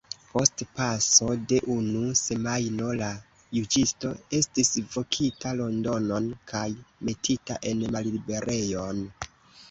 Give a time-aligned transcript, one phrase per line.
[0.27, 3.09] Post paso de unu semajno la
[3.57, 6.63] juĝisto estis vokita Londonon kaj
[7.11, 9.05] metita en malliberejon.